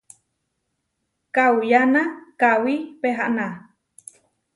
[1.35, 2.01] Kauyána
[2.39, 3.47] kawí pehaná.